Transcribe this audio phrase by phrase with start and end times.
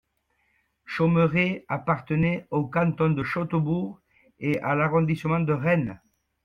[0.83, 4.01] Chaumeré appartenait au canton de Châteaubourg
[4.39, 6.01] et à l'arrondissement de Rennes.